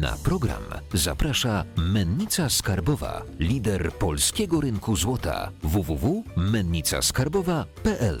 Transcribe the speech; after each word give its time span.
Na 0.00 0.16
program 0.24 0.62
zaprasza 0.94 1.64
Mennica 1.76 2.48
Skarbowa, 2.48 3.22
lider 3.38 3.92
polskiego 3.92 4.60
rynku 4.60 4.96
złota 4.96 5.50
www.mennicaskarbowa.pl. 5.62 8.20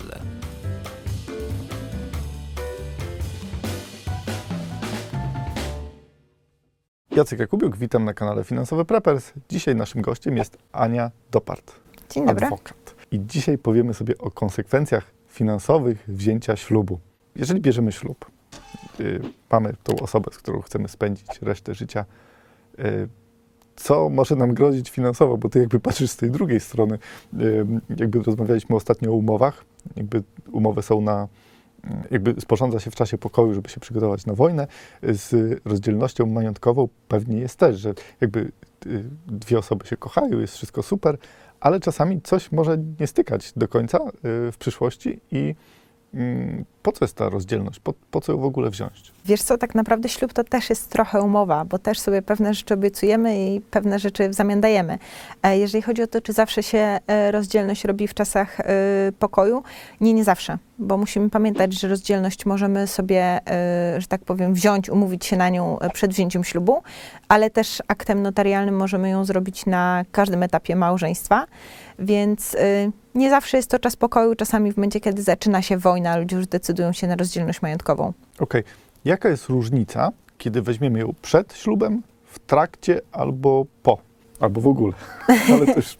Jacek 7.16 7.40
Jakubiuk, 7.40 7.76
witam 7.76 8.04
na 8.04 8.14
kanale 8.14 8.44
Finansowy 8.44 8.84
Preppers. 8.84 9.32
Dzisiaj 9.48 9.76
naszym 9.76 10.02
gościem 10.02 10.36
jest 10.36 10.58
Ania 10.72 11.10
Dopart, 11.30 11.72
Dzień 12.10 12.26
dobry. 12.26 12.44
adwokat. 12.46 12.94
I 13.10 13.20
dzisiaj 13.26 13.58
powiemy 13.58 13.94
sobie 13.94 14.18
o 14.18 14.30
konsekwencjach 14.30 15.10
finansowych 15.28 16.04
wzięcia 16.08 16.56
ślubu. 16.56 17.00
Jeżeli 17.36 17.60
bierzemy 17.60 17.92
ślub, 17.92 18.30
mamy 19.50 19.74
tą 19.82 19.96
osobę, 19.96 20.30
z 20.32 20.38
którą 20.38 20.60
chcemy 20.60 20.88
spędzić 20.88 21.26
resztę 21.42 21.74
życia, 21.74 22.04
y, 22.78 23.08
co 23.76 24.08
może 24.08 24.36
nam 24.36 24.54
grozić 24.54 24.90
finansowo, 24.90 25.36
bo 25.36 25.48
ty 25.48 25.58
jakby 25.58 25.80
patrzysz 25.80 26.10
z 26.10 26.16
tej 26.16 26.30
drugiej 26.30 26.60
strony, 26.60 26.98
y, 27.40 27.66
jakby 27.96 28.22
rozmawialiśmy 28.22 28.76
ostatnio 28.76 29.10
o 29.10 29.14
umowach, 29.14 29.64
jakby 29.96 30.22
umowy 30.52 30.82
są 30.82 31.00
na, 31.00 31.28
jakby 32.10 32.40
sporządza 32.40 32.80
się 32.80 32.90
w 32.90 32.94
czasie 32.94 33.18
pokoju, 33.18 33.54
żeby 33.54 33.68
się 33.68 33.80
przygotować 33.80 34.26
na 34.26 34.34
wojnę, 34.34 34.66
z 35.02 35.60
rozdzielnością 35.64 36.26
majątkową 36.26 36.88
pewnie 37.08 37.38
jest 37.38 37.58
też, 37.58 37.78
że 37.80 37.94
jakby 38.20 38.52
y, 38.86 39.04
dwie 39.26 39.58
osoby 39.58 39.86
się 39.86 39.96
kochają, 39.96 40.38
jest 40.38 40.54
wszystko 40.54 40.82
super, 40.82 41.18
ale 41.60 41.80
czasami 41.80 42.20
coś 42.22 42.52
może 42.52 42.78
nie 43.00 43.06
stykać 43.06 43.52
do 43.56 43.68
końca 43.68 43.98
y, 43.98 44.52
w 44.52 44.56
przyszłości 44.58 45.20
i 45.30 45.54
po 46.82 46.92
co 46.92 47.04
jest 47.04 47.16
ta 47.16 47.28
rozdzielność? 47.28 47.80
Po, 47.80 47.94
po 48.10 48.20
co 48.20 48.32
ją 48.32 48.38
w 48.38 48.44
ogóle 48.44 48.70
wziąć? 48.70 49.12
Wiesz 49.24 49.42
co, 49.42 49.58
tak 49.58 49.74
naprawdę 49.74 50.08
ślub 50.08 50.32
to 50.32 50.44
też 50.44 50.70
jest 50.70 50.90
trochę 50.90 51.22
umowa, 51.22 51.64
bo 51.64 51.78
też 51.78 51.98
sobie 51.98 52.22
pewne 52.22 52.54
rzeczy 52.54 52.74
obiecujemy 52.74 53.46
i 53.46 53.60
pewne 53.60 53.98
rzeczy 53.98 54.28
w 54.28 54.34
zamian 54.34 54.60
dajemy. 54.60 54.98
E, 55.42 55.58
Jeżeli 55.58 55.82
chodzi 55.82 56.02
o 56.02 56.06
to, 56.06 56.20
czy 56.20 56.32
zawsze 56.32 56.62
się 56.62 56.98
e, 57.06 57.30
rozdzielność 57.30 57.84
robi 57.84 58.08
w 58.08 58.14
czasach 58.14 58.60
e, 58.60 58.64
pokoju, 59.18 59.62
nie, 60.00 60.12
nie 60.12 60.24
zawsze, 60.24 60.58
bo 60.78 60.96
musimy 60.96 61.30
pamiętać, 61.30 61.80
że 61.80 61.88
rozdzielność 61.88 62.46
możemy 62.46 62.86
sobie, 62.86 63.40
że 63.98 64.06
tak 64.08 64.20
powiem, 64.24 64.54
wziąć, 64.54 64.90
umówić 64.90 65.26
się 65.26 65.36
na 65.36 65.48
nią 65.48 65.78
przed 65.92 66.10
wzięciem 66.10 66.44
ślubu, 66.44 66.82
ale 67.28 67.50
też 67.50 67.82
aktem 67.88 68.22
notarialnym 68.22 68.76
możemy 68.76 69.10
ją 69.10 69.24
zrobić 69.24 69.66
na 69.66 70.04
każdym 70.12 70.42
etapie 70.42 70.76
małżeństwa, 70.76 71.46
więc 71.98 72.54
e, 72.54 72.90
nie 73.14 73.30
zawsze 73.30 73.56
jest 73.56 73.70
to 73.70 73.78
czas 73.78 73.96
pokoju, 73.96 74.34
czasami 74.34 74.72
w 74.72 74.76
momencie, 74.76 75.00
kiedy 75.00 75.22
zaczyna 75.22 75.62
się 75.62 75.78
wojna, 75.78 76.16
ludzie 76.16 76.36
już 76.36 76.46
decydują 76.46 76.92
się 76.92 77.06
na 77.06 77.16
rozdzielność 77.16 77.62
majątkową. 77.62 78.12
Okej, 78.38 78.62
jaka 79.04 79.28
jest 79.28 79.48
różnica, 79.48 80.10
kiedy 80.38 80.62
weźmiemy 80.62 80.98
ją 80.98 81.14
przed 81.22 81.54
ślubem, 81.56 82.02
w 82.24 82.38
trakcie 82.38 83.00
albo 83.12 83.66
po? 83.82 83.98
Albo 84.40 84.60
w 84.60 84.66
ogóle. 84.66 84.92
Ale 85.54 85.66
to 85.66 85.72
już 85.76 85.96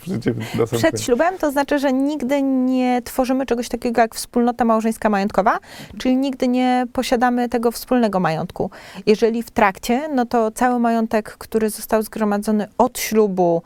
na 0.59 0.67
sam 0.67 0.79
Przed 0.79 1.01
ślubem 1.01 1.39
to 1.39 1.51
znaczy, 1.51 1.79
że 1.79 1.93
nigdy 1.93 2.43
nie 2.43 3.03
tworzymy 3.03 3.47
czegoś 3.47 3.69
takiego 3.69 4.01
jak 4.01 4.15
wspólnota 4.15 4.65
małżeńska 4.65 5.09
majątkowa, 5.09 5.59
czyli 5.99 6.17
nigdy 6.17 6.49
nie 6.49 6.87
posiadamy 6.93 7.49
tego 7.49 7.71
wspólnego 7.71 8.21
majątku. 8.21 8.71
Jeżeli 9.07 9.43
w 9.43 9.51
trakcie, 9.51 10.09
no 10.15 10.27
to 10.27 10.51
cały 10.51 10.79
majątek, 10.79 11.37
który 11.39 11.71
został 11.71 12.03
zgromadzony 12.03 12.69
od 12.79 12.99
ślubu 12.99 13.63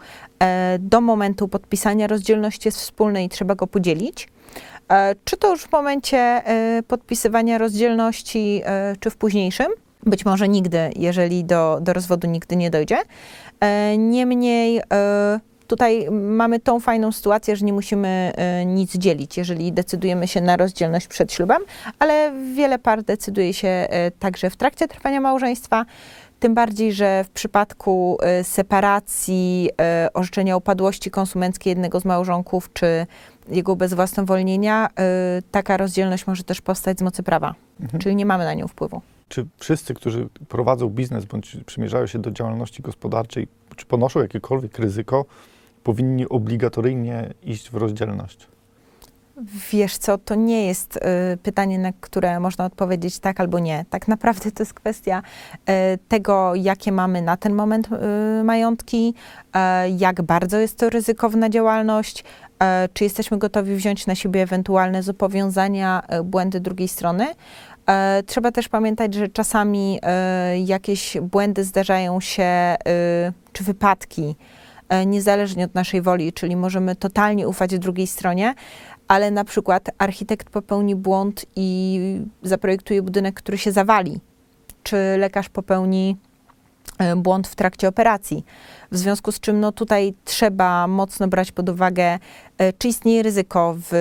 do 0.79 1.01
momentu 1.01 1.49
podpisania 1.49 2.07
rozdzielności 2.07 2.69
jest 2.69 2.79
wspólny 2.79 3.25
i 3.25 3.29
trzeba 3.29 3.55
go 3.55 3.67
podzielić. 3.67 4.29
E, 4.89 5.15
czy 5.25 5.37
to 5.37 5.51
już 5.51 5.63
w 5.63 5.73
momencie 5.73 6.19
e, 6.19 6.83
podpisywania 6.89 7.59
rozdzielności, 7.59 8.63
e, 8.65 8.97
czy 9.01 9.11
w 9.11 9.17
późniejszym? 9.17 9.67
Być 10.03 10.25
może 10.25 10.49
nigdy, 10.49 10.79
jeżeli 10.97 11.45
do, 11.45 11.79
do 11.81 11.93
rozwodu 11.93 12.29
nigdy 12.29 12.57
nie 12.57 12.71
dojdzie. 12.71 12.97
E, 13.61 13.99
Niemniej 13.99 14.81
e, 14.93 15.41
tutaj 15.67 16.11
mamy 16.11 16.61
tą 16.61 16.81
fajną 16.81 17.13
sytuację, 17.13 17.57
że 17.57 17.67
nie 17.67 17.73
musimy 17.73 18.33
e, 18.37 18.65
nic 18.67 18.93
dzielić, 18.93 19.37
jeżeli 19.37 19.73
decydujemy 19.73 20.29
się 20.29 20.41
na 20.41 20.57
rozdzielność 20.57 21.07
przed 21.07 21.33
ślubem, 21.33 21.63
ale 21.99 22.33
wiele 22.55 22.79
par 22.79 23.03
decyduje 23.03 23.55
się 23.55 23.69
e, 23.69 24.11
także 24.11 24.51
w 24.51 24.57
trakcie 24.57 24.89
trwania 24.89 25.21
małżeństwa. 25.21 25.87
Tym 26.45 26.55
bardziej, 26.55 26.93
że 26.93 27.25
w 27.25 27.31
przypadku 27.31 28.19
e, 28.23 28.45
separacji, 28.45 29.71
e, 29.81 30.09
orzeczenia 30.15 30.57
upadłości 30.57 31.11
konsumenckiej 31.11 31.71
jednego 31.71 32.01
z 32.01 32.05
małżonków, 32.05 32.73
czy 32.73 33.07
jego 33.49 33.77
bezwłasnowolnienia, 33.77 34.89
e, 34.99 35.43
taka 35.51 35.77
rozdzielność 35.77 36.27
może 36.27 36.45
też 36.45 36.61
powstać 36.61 36.99
z 36.99 37.03
mocy 37.03 37.23
prawa, 37.23 37.55
Mhm. 37.81 38.01
czyli 38.01 38.17
nie 38.17 38.27
mamy 38.27 38.45
na 38.45 38.55
nią 38.55 38.69
wpływu. 38.69 39.01
Czy 39.29 39.47
wszyscy, 39.59 39.95
którzy 39.95 40.29
prowadzą 40.49 40.89
biznes 40.89 41.25
bądź 41.25 41.57
przymierzają 41.67 42.07
się 42.07 42.19
do 42.19 42.31
działalności 42.31 42.83
gospodarczej, 42.83 43.49
czy 43.77 43.87
ponoszą 43.87 44.21
jakiekolwiek 44.21 44.79
ryzyko, 44.79 45.25
powinni 45.85 46.29
obligatoryjnie 46.29 47.35
iść 47.43 47.71
w 47.71 47.75
rozdzielność? 47.75 48.47
Wiesz 49.73 49.97
co, 49.97 50.19
to 50.19 50.35
nie 50.35 50.67
jest 50.67 50.97
y, 50.97 51.01
pytanie, 51.37 51.79
na 51.79 51.93
które 52.01 52.41
można 52.41 52.65
odpowiedzieć 52.65 53.19
tak 53.19 53.41
albo 53.41 53.59
nie. 53.59 53.85
Tak 53.91 54.09
naprawdę 54.09 54.51
to 54.53 54.63
jest 54.63 54.75
kwestia 54.75 55.23
y, 55.57 55.99
tego, 56.09 56.55
jakie 56.55 56.93
mamy 56.93 57.23
na 57.23 57.37
ten 57.37 57.55
moment 57.55 57.89
y, 58.41 58.45
majątki, 58.45 59.15
y, 59.47 59.59
jak 59.99 60.23
bardzo 60.23 60.59
jest 60.59 60.79
to 60.79 60.91
ryzykowna 60.91 61.49
działalność, 61.49 62.21
y, 62.21 62.65
czy 62.93 63.05
jesteśmy 63.05 63.39
gotowi 63.39 63.77
wziąć 63.77 64.07
na 64.07 64.15
siebie 64.15 64.43
ewentualne 64.43 65.03
zobowiązania, 65.03 66.03
y, 66.21 66.23
błędy 66.23 66.61
drugiej 66.61 66.89
strony. 66.89 67.27
E, 67.87 68.23
Trzeba 68.27 68.53
też 68.53 68.69
pamiętać, 68.69 69.15
że 69.15 69.29
czasami 69.29 69.99
e, 70.03 70.59
jakieś 70.61 71.17
błędy 71.23 71.65
zdarzają 71.65 72.21
się, 72.21 72.43
e, 72.43 72.77
czy 73.53 73.65
wypadki, 73.65 74.37
e, 74.89 75.07
niezależnie 75.07 75.65
od 75.65 75.75
naszej 75.75 76.03
woli, 76.03 76.33
czyli 76.33 76.57
możemy 76.57 76.97
totalnie 76.97 77.49
ufać 77.49 77.79
drugiej 77.79 78.07
stronie, 78.07 78.55
ale 79.09 79.31
na 79.31 79.45
przykład 79.45 79.91
architekt 79.99 80.51
popełni 80.51 80.97
błąd 80.97 81.47
i 81.57 82.01
zaprojektuje 82.43 83.03
budynek, 83.03 83.35
który 83.35 83.59
się 83.59 83.73
zawali, 83.73 84.21
czy 84.83 84.97
lekarz 85.19 85.49
popełni 85.49 86.17
e, 86.99 87.17
błąd 87.17 87.49
w 87.49 87.55
trakcie 87.55 87.89
operacji. 87.89 88.45
W 88.93 88.97
związku 88.99 89.33
z 89.33 89.41
czym 89.41 89.61
no, 89.61 89.73
tutaj 89.73 90.15
trzeba 90.25 90.87
mocno 90.87 91.29
brać 91.29 91.53
pod 91.53 91.69
uwagę, 91.69 92.19
e, 92.59 92.73
czy 92.73 92.89
istnieje 92.89 93.23
ryzyko 93.23 93.75
w 93.91 93.93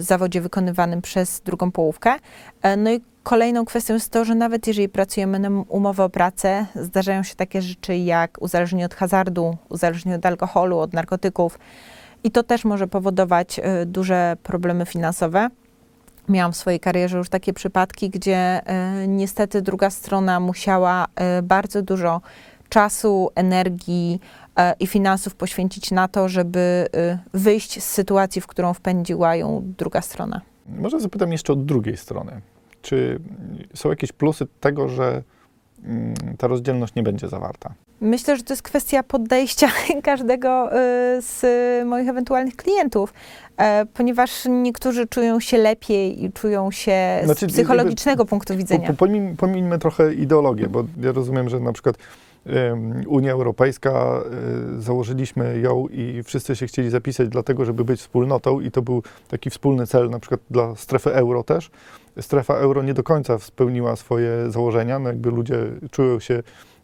zawodzie 0.00 0.40
wykonywanym 0.40 1.02
przez 1.02 1.40
drugą 1.40 1.70
połówkę. 1.70 2.14
E, 2.62 2.76
No 2.76 2.90
i 2.92 3.00
kolejną 3.22 3.64
kwestią 3.64 3.94
jest 3.94 4.10
to, 4.10 4.24
że 4.24 4.34
nawet 4.34 4.66
jeżeli 4.66 4.88
pracujemy 4.88 5.38
na 5.38 5.48
umowę 5.68 6.04
o 6.04 6.08
pracę, 6.08 6.66
zdarzają 6.74 7.22
się 7.22 7.34
takie 7.34 7.62
rzeczy 7.62 7.96
jak 7.96 8.38
uzależnienie 8.40 8.86
od 8.86 8.94
hazardu, 8.94 9.56
uzależnienie 9.68 10.16
od 10.16 10.26
alkoholu, 10.26 10.78
od 10.78 10.92
narkotyków 10.92 11.58
i 12.24 12.30
to 12.30 12.42
też 12.42 12.64
może 12.64 12.86
powodować 12.86 13.58
e, 13.58 13.86
duże 13.86 14.36
problemy 14.42 14.86
finansowe. 14.86 15.48
Miałam 16.28 16.52
w 16.52 16.56
swojej 16.56 16.80
karierze 16.80 17.18
już 17.18 17.28
takie 17.28 17.52
przypadki, 17.52 18.10
gdzie 18.10 18.36
e, 18.36 19.08
niestety 19.08 19.62
druga 19.62 19.90
strona 19.90 20.40
musiała 20.40 21.06
e, 21.14 21.42
bardzo 21.42 21.82
dużo 21.82 22.20
czasu, 22.68 23.30
energii 23.34 24.20
i 24.80 24.86
finansów 24.86 25.34
poświęcić 25.34 25.90
na 25.90 26.08
to, 26.08 26.28
żeby 26.28 26.86
wyjść 27.34 27.82
z 27.82 27.84
sytuacji, 27.84 28.40
w 28.40 28.46
którą 28.46 28.74
wpędziła 28.74 29.36
ją 29.36 29.62
druga 29.78 30.00
strona. 30.00 30.40
Może 30.66 31.00
zapytam 31.00 31.32
jeszcze 31.32 31.52
od 31.52 31.64
drugiej 31.64 31.96
strony. 31.96 32.40
Czy 32.82 33.20
są 33.74 33.90
jakieś 33.90 34.12
plusy 34.12 34.46
tego, 34.60 34.88
że 34.88 35.22
mm, 35.84 36.14
ta 36.38 36.46
rozdzielność 36.46 36.94
nie 36.94 37.02
będzie 37.02 37.28
zawarta? 37.28 37.74
Myślę, 38.02 38.36
że 38.36 38.42
to 38.42 38.52
jest 38.52 38.62
kwestia 38.62 39.02
podejścia 39.02 39.68
każdego 40.02 40.68
y, 40.68 40.76
z 41.22 41.42
moich 41.86 42.08
ewentualnych 42.08 42.56
klientów, 42.56 43.14
e, 43.56 43.86
ponieważ 43.94 44.44
niektórzy 44.48 45.06
czują 45.06 45.40
się 45.40 45.58
lepiej 45.58 46.24
i 46.24 46.32
czują 46.32 46.70
się 46.70 47.20
Znaczy, 47.24 47.46
z 47.46 47.52
psychologicznego 47.52 48.24
punktu 48.24 48.52
Po, 48.52 48.58
widzenia. 48.58 48.86
po, 48.88 48.94
pomijmy, 48.94 49.36
pomijmy 49.36 49.78
trochę 49.78 50.14
ideologię, 50.14 50.68
bo 50.68 50.84
ja 51.00 51.12
rozumiem, 51.12 51.48
że 51.48 51.60
na 51.60 51.72
przykład 51.72 51.96
em, 52.46 53.02
Unia 53.06 53.32
Europejska, 53.32 54.22
y, 54.78 54.80
założyliśmy 54.80 55.60
ją 55.60 55.88
i 55.88 56.22
wszyscy 56.22 56.56
się 56.56 56.66
chcieli 56.66 56.90
zapisać 56.90 57.28
dlatego, 57.28 57.64
żeby 57.64 57.84
być 57.84 58.00
wspólnotą 58.00 58.60
i 58.60 58.70
to 58.70 58.82
był 58.82 59.02
taki 59.28 59.50
wspólny 59.50 59.86
cel 59.86 60.10
na 60.10 60.18
przykład 60.18 60.40
dla 60.50 60.76
strefy 60.76 61.14
euro 61.14 61.42
też. 61.42 61.70
Strefa 62.20 62.54
euro 62.54 62.82
nie 62.82 62.94
do 62.94 63.02
końca 63.02 63.38
spełniła 63.38 63.96
swoje 63.96 64.50
założenia, 64.50 64.98
no 64.98 65.08
jakby 65.08 65.30
ludzie 65.30 65.56
czują 65.90 66.20
się 66.20 66.42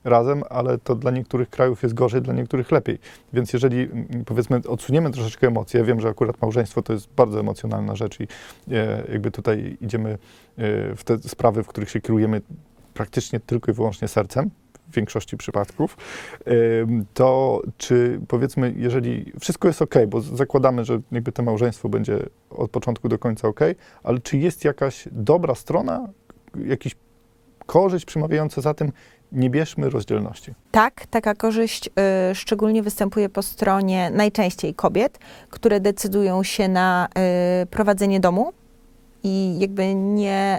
razem, 0.09 0.43
ale 0.51 0.79
to 0.79 0.95
dla 0.95 1.11
niektórych 1.11 1.51
krajów 1.51 1.83
jest 1.83 1.95
gorzej, 1.95 2.23
dla 2.23 2.35
niektórych 2.35 2.73
lepiej. 2.73 2.99
Więc 3.33 3.53
jeżeli 3.53 3.81
mm, 3.81 4.25
powiedzmy 4.27 4.61
odsuniemy 4.69 5.11
troszeczkę 5.11 5.47
emocje, 5.47 5.85
wiem, 5.85 6.01
że 6.01 6.09
akurat 6.09 6.43
małżeństwo 6.43 6.83
to 6.83 6.93
jest 6.93 7.09
bardzo 7.17 7.41
emocjonalna 7.41 7.97
rzecz 7.97 8.21
i 8.21 8.29
e, 8.71 9.05
jakby 9.13 9.31
tutaj 9.31 9.77
idziemy 9.81 10.11
e, 10.11 10.17
w 10.97 11.05
te 11.05 11.19
sprawy, 11.19 11.63
w 11.63 11.67
których 11.67 11.91
się 11.91 12.01
kierujemy 12.01 12.41
praktycznie 12.95 13.41
tylko 13.41 13.71
i 13.71 13.75
wyłącznie 13.75 14.09
sercem, 14.09 14.51
w 14.89 14.95
większości 14.95 15.37
przypadków, 15.37 15.97
ym, 16.83 17.07
to 17.15 17.63
czy 17.77 18.21
powiedzmy, 18.29 18.75
jeżeli 18.77 19.33
wszystko 19.41 19.69
jest 19.69 19.83
ok, 19.83 19.95
bo 20.09 20.21
zakładamy, 20.21 20.85
że 20.85 21.01
jakby 21.13 21.33
to 21.33 21.43
małżeństwo 21.43 21.89
będzie 21.89 22.19
od 22.51 22.71
początku 22.71 23.09
do 23.09 23.19
końca 23.19 23.49
ok, 23.49 23.61
ale 24.03 24.19
czy 24.19 24.39
jest 24.39 24.65
jakaś 24.65 25.09
dobra 25.13 25.55
strona, 25.55 26.09
jakiś 26.67 26.97
korzyść 27.67 28.05
przemawiająca 28.05 28.61
za 28.61 28.75
tym, 28.75 28.93
nie 29.33 29.51
bierzmy 29.51 29.91
rozdzielności. 29.91 30.55
Tak, 30.71 31.07
taka 31.07 31.35
korzyść 31.35 31.87
y, 32.31 32.35
szczególnie 32.35 32.83
występuje 32.83 33.29
po 33.29 33.43
stronie 33.43 34.11
najczęściej 34.11 34.75
kobiet, 34.75 35.19
które 35.51 35.81
decydują 35.81 36.43
się 36.43 36.69
na 36.69 37.09
y, 37.63 37.67
prowadzenie 37.67 38.21
domu 38.21 38.53
i 39.25 39.59
jakby 39.59 39.95
nie, 39.95 40.59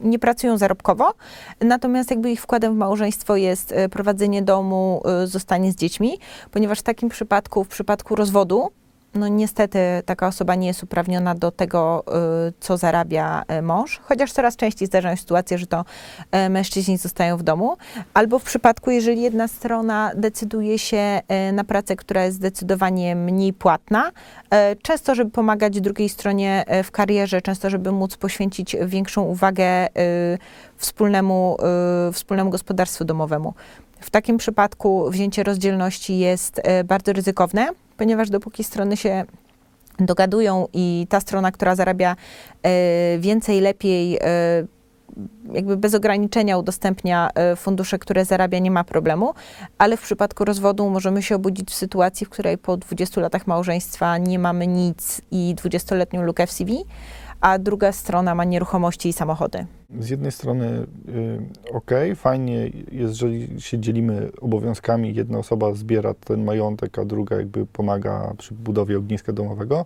y, 0.00 0.08
nie 0.08 0.18
pracują 0.18 0.58
zarobkowo, 0.58 1.14
natomiast 1.60 2.10
jakby 2.10 2.30
ich 2.30 2.42
wkładem 2.42 2.74
w 2.74 2.76
małżeństwo 2.76 3.36
jest 3.36 3.72
y, 3.72 3.88
prowadzenie 3.88 4.42
domu, 4.42 5.02
y, 5.24 5.26
zostanie 5.26 5.72
z 5.72 5.76
dziećmi, 5.76 6.18
ponieważ 6.50 6.78
w 6.78 6.82
takim 6.82 7.08
przypadku, 7.08 7.64
w 7.64 7.68
przypadku 7.68 8.14
rozwodu, 8.14 8.70
no 9.14 9.28
niestety 9.28 9.78
taka 10.06 10.26
osoba 10.26 10.54
nie 10.54 10.66
jest 10.66 10.82
uprawniona 10.82 11.34
do 11.34 11.50
tego, 11.50 12.04
y, 12.48 12.52
co 12.60 12.76
zarabia 12.76 13.42
y, 13.58 13.62
mąż, 13.62 14.00
chociaż 14.02 14.32
coraz 14.32 14.56
częściej 14.56 14.88
zdarzają 14.88 15.16
się 15.16 15.20
sytuacje, 15.20 15.58
że 15.58 15.66
to 15.66 15.84
y, 16.46 16.50
mężczyźni 16.50 16.98
zostają 16.98 17.36
w 17.36 17.42
domu, 17.42 17.76
albo 18.14 18.38
w 18.38 18.42
przypadku, 18.42 18.90
jeżeli 18.90 19.22
jedna 19.22 19.48
strona 19.48 20.10
decyduje 20.16 20.78
się 20.78 21.20
na 21.52 21.64
pracę, 21.64 21.96
która 21.96 22.24
jest 22.24 22.36
zdecydowanie 22.36 23.16
mniej 23.16 23.52
płatna, 23.52 24.12
często, 24.82 25.14
żeby 25.14 25.30
pomagać 25.30 25.80
drugiej 25.80 26.08
stronie 26.08 26.64
w 26.84 26.90
karierze, 26.90 27.42
często, 27.42 27.70
żeby 27.70 27.92
móc 27.92 28.16
poświęcić 28.16 28.76
większą 28.86 29.22
uwagę 29.22 29.88
wspólnemu, 30.76 31.56
wspólnemu 32.12 32.50
gospodarstwu 32.50 33.04
domowemu. 33.04 33.54
W 34.00 34.10
takim 34.10 34.36
przypadku 34.36 35.10
wzięcie 35.10 35.42
rozdzielności 35.42 36.18
jest 36.18 36.60
bardzo 36.84 37.12
ryzykowne, 37.12 37.68
ponieważ 38.00 38.30
dopóki 38.30 38.64
strony 38.64 38.96
się 38.96 39.24
dogadują 39.98 40.68
i 40.72 41.06
ta 41.08 41.20
strona, 41.20 41.52
która 41.52 41.74
zarabia 41.74 42.16
y, 42.66 43.18
więcej, 43.18 43.60
lepiej, 43.60 44.16
y, 44.16 44.20
jakby 45.52 45.76
bez 45.76 45.94
ograniczenia 45.94 46.58
udostępnia 46.58 47.30
y, 47.52 47.56
fundusze, 47.56 47.98
które 47.98 48.24
zarabia, 48.24 48.58
nie 48.58 48.70
ma 48.70 48.84
problemu, 48.84 49.34
ale 49.78 49.96
w 49.96 50.02
przypadku 50.02 50.44
rozwodu 50.44 50.90
możemy 50.90 51.22
się 51.22 51.34
obudzić 51.34 51.70
w 51.70 51.74
sytuacji, 51.74 52.26
w 52.26 52.30
której 52.30 52.58
po 52.58 52.76
20 52.76 53.20
latach 53.20 53.46
małżeństwa 53.46 54.18
nie 54.18 54.38
mamy 54.38 54.66
nic 54.66 55.20
i 55.30 55.54
20-letnią 55.62 56.22
lukę 56.22 56.46
w 56.46 56.52
CV, 56.52 56.84
a 57.40 57.58
druga 57.58 57.92
strona 57.92 58.34
ma 58.34 58.44
nieruchomości 58.44 59.08
i 59.08 59.12
samochody. 59.12 59.66
Z 59.98 60.10
jednej 60.10 60.32
strony 60.32 60.86
y, 61.08 61.40
ok, 61.72 61.90
fajnie 62.16 62.70
jest, 62.92 63.14
że 63.14 63.28
się 63.58 63.78
dzielimy 63.78 64.30
obowiązkami, 64.40 65.14
jedna 65.14 65.38
osoba 65.38 65.74
zbiera 65.74 66.14
ten 66.14 66.44
majątek, 66.44 66.98
a 66.98 67.04
druga 67.04 67.36
jakby 67.36 67.66
pomaga 67.66 68.34
przy 68.38 68.54
budowie 68.54 68.98
ogniska 68.98 69.32
domowego, 69.32 69.84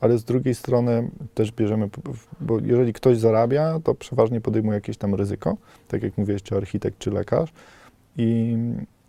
ale 0.00 0.18
z 0.18 0.24
drugiej 0.24 0.54
strony 0.54 1.10
też 1.34 1.52
bierzemy, 1.52 1.88
bo 2.40 2.58
jeżeli 2.58 2.92
ktoś 2.92 3.18
zarabia, 3.18 3.80
to 3.84 3.94
przeważnie 3.94 4.40
podejmuje 4.40 4.74
jakieś 4.74 4.96
tam 4.96 5.14
ryzyko, 5.14 5.56
tak 5.88 6.02
jak 6.02 6.18
mówiłeś, 6.18 6.42
czy 6.42 6.56
architekt, 6.56 6.98
czy 6.98 7.10
lekarz 7.10 7.52
i 8.16 8.56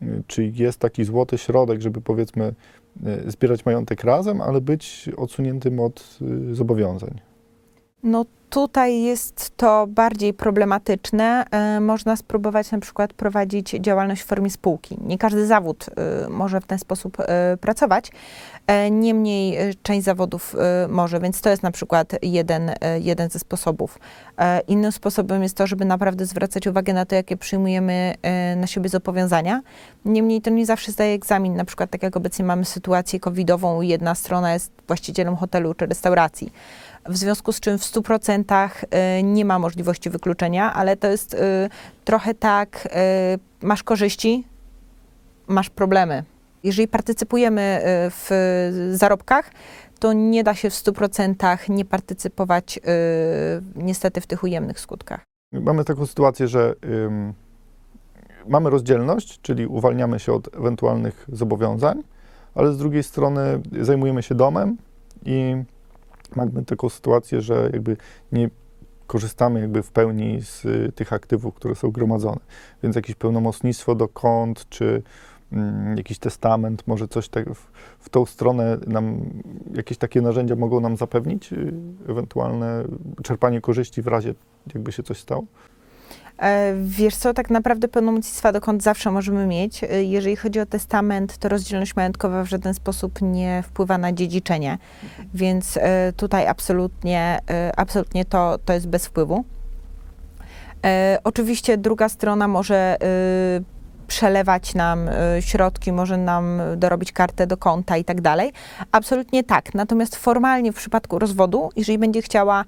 y, 0.01 0.23
czy 0.27 0.45
jest 0.45 0.79
taki 0.79 1.03
złoty 1.03 1.37
środek, 1.37 1.81
żeby 1.81 2.01
powiedzmy 2.01 2.53
y, 3.27 3.31
zbierać 3.31 3.65
majątek 3.65 4.03
razem, 4.03 4.41
ale 4.41 4.61
być 4.61 5.09
odsuniętym 5.17 5.79
od 5.79 6.19
zobowiązań. 6.51 7.26
No 8.03 8.25
tutaj 8.49 9.01
jest 9.01 9.57
to 9.57 9.88
bardziej 9.88 10.33
problematyczne. 10.33 11.45
E, 11.51 11.79
Można 11.79 12.15
spróbować 12.15 12.71
na 12.71 12.79
przykład 12.79 13.13
prowadzić 13.13 13.69
działalność 13.69 14.21
w 14.21 14.25
formie 14.25 14.49
spółki. 14.49 14.97
Nie 15.01 15.17
każdy 15.17 15.45
zawód 15.45 15.85
e, 16.25 16.29
może 16.29 16.61
w 16.61 16.65
ten 16.65 16.79
sposób 16.79 17.17
e, 17.19 17.57
pracować, 17.61 18.11
niemniej 18.91 19.57
część 19.83 20.05
zawodów 20.05 20.55
może, 20.89 21.19
więc 21.19 21.41
to 21.41 21.49
jest 21.49 21.63
na 21.63 21.71
przykład 21.71 22.15
jeden, 22.21 22.71
jeden 22.99 23.29
ze 23.29 23.39
sposobów. 23.39 23.99
Innym 24.67 24.91
sposobem 24.91 25.44
jest 25.44 25.57
to, 25.57 25.67
żeby 25.67 25.85
naprawdę 25.85 26.25
zwracać 26.25 26.67
uwagę 26.67 26.94
na 26.94 27.05
to, 27.05 27.15
jakie 27.15 27.38
przyjmujemy 27.38 28.15
na 28.55 28.67
siebie 28.67 28.89
zobowiązania. 28.89 29.61
Niemniej 30.05 30.41
to 30.41 30.49
nie 30.49 30.65
zawsze 30.65 30.91
zdaje 30.91 31.13
egzamin, 31.15 31.55
na 31.55 31.65
przykład 31.65 31.89
tak 31.89 32.03
jak 32.03 32.17
obecnie 32.17 32.45
mamy 32.45 32.65
sytuację 32.65 33.19
covidową, 33.19 33.81
jedna 33.81 34.15
strona 34.15 34.53
jest 34.53 34.71
właścicielem 34.88 35.35
hotelu 35.35 35.73
czy 35.73 35.85
restauracji 35.85 36.51
w 37.09 37.18
związku 37.18 37.51
z 37.51 37.59
czym 37.59 37.77
w 37.77 37.81
100% 37.81 38.69
y, 39.19 39.24
nie 39.24 39.45
ma 39.45 39.59
możliwości 39.59 40.09
wykluczenia, 40.09 40.74
ale 40.74 40.98
to 40.98 41.07
jest 41.07 41.33
y, 41.33 41.38
trochę 42.06 42.33
tak, 42.33 42.86
y, 42.86 43.65
masz 43.65 43.83
korzyści, 43.83 44.48
masz 45.48 45.69
problemy. 45.69 46.24
Jeżeli 46.63 46.88
partycypujemy 46.88 47.81
w 48.12 48.30
zarobkach, 48.92 49.51
to 50.00 50.13
nie 50.13 50.44
da 50.44 50.56
się 50.56 50.69
w 50.69 50.74
100% 50.74 51.69
nie 51.69 51.86
partycypować 51.86 52.80
niestety 53.75 54.21
w 54.21 54.27
tych 54.27 54.44
ujemnych 54.44 54.80
skutkach. 54.80 55.24
Mamy 55.54 55.83
taką 55.83 56.06
sytuację, 56.06 56.48
że 56.48 56.75
ym, 56.86 57.33
mamy 58.48 58.69
rozdzielność, 58.69 59.42
czyli 59.42 59.68
uwalniamy 59.68 60.19
się 60.19 60.33
od 60.33 60.56
ewentualnych 60.56 61.25
zobowiązań, 61.31 62.04
ale 62.56 62.74
z 62.74 62.77
drugiej 62.77 63.04
strony 63.04 63.62
zajmujemy 63.81 64.24
się 64.24 64.36
domem 64.36 64.77
i 65.25 65.63
mamy 66.35 66.65
taką 66.65 66.89
sytuację, 66.89 67.41
że 67.41 67.69
jakby 67.74 67.97
nie 68.31 68.50
korzystamy 69.07 69.59
jakby 69.59 69.83
w 69.83 69.91
pełni 69.91 70.41
z 70.41 70.65
y, 70.65 70.91
tych 70.95 71.13
aktywów, 71.13 71.53
które 71.53 71.75
są 71.75 71.91
gromadzone. 71.91 72.39
Więc 72.83 72.95
jakieś 72.95 73.15
pełnomocnictwo 73.15 73.95
do 73.95 74.07
kont, 74.07 74.69
czy 74.69 75.03
mm, 75.51 75.97
jakiś 75.97 76.19
testament, 76.19 76.88
może 76.88 77.07
coś 77.07 77.29
tak 77.29 77.53
w, 77.53 77.71
w 78.00 78.09
tą 78.09 78.25
stronę 78.25 78.77
nam, 78.88 79.25
jakieś 79.74 79.97
takie 79.97 80.21
narzędzia 80.21 80.56
mogą 80.56 80.79
nam 80.79 80.97
zapewnić 80.97 81.53
y, 81.53 81.74
ewentualne 82.07 82.83
czerpanie 83.23 83.62
korzyści 83.62 84.01
w 84.01 84.07
razie, 84.07 84.33
jakby 84.73 84.91
się 84.91 85.03
coś 85.03 85.18
stało? 85.18 85.44
E, 86.39 86.73
Wiesz 86.83 87.15
co, 87.15 87.33
tak 87.33 87.49
naprawdę 87.49 87.87
pełnomocnictwa 87.87 88.51
dokąd 88.51 88.83
zawsze 88.83 89.11
możemy 89.11 89.47
mieć. 89.47 89.83
E, 89.83 90.03
Jeżeli 90.03 90.35
chodzi 90.35 90.59
o 90.59 90.65
testament, 90.65 91.37
to 91.37 91.49
rozdzielność 91.49 91.95
majątkowa 91.95 92.43
w 92.43 92.47
żaden 92.47 92.73
sposób 92.73 93.21
nie 93.21 93.63
wpływa 93.67 93.97
na 93.97 94.13
dziedziczenie, 94.13 94.77
więc 95.33 95.77
e, 95.77 96.13
tutaj 96.13 96.47
absolutnie, 96.47 97.39
absolutnie 97.77 98.25
to, 98.25 98.57
to 98.65 98.73
jest 98.73 98.87
bez 98.87 99.05
wpływu. 99.05 99.45
Oczywiście 101.23 101.77
druga 101.77 102.09
strona 102.09 102.47
może 102.47 102.97
przelewać 104.07 104.75
nam 104.75 105.09
środki, 105.39 105.91
może 105.91 106.17
nam 106.17 106.61
dorobić 106.77 107.11
kartę 107.11 107.47
do 107.47 107.57
konta 107.57 107.97
i 107.97 108.03
tak 108.03 108.21
dalej. 108.21 108.51
Absolutnie 108.91 109.43
tak. 109.43 109.73
Natomiast 109.73 110.15
formalnie 110.15 110.71
w 110.71 110.75
przypadku 110.75 111.19
rozwodu, 111.19 111.69
jeżeli 111.75 111.97
będzie 111.97 112.21
chciała 112.21 112.65